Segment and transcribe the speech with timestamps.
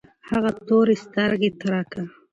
[0.29, 2.01] هغه تورې سترګې ترکه